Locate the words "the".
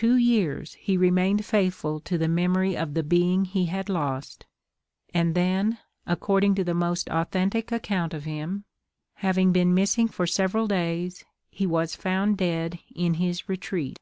2.18-2.26, 2.94-3.04, 6.64-6.74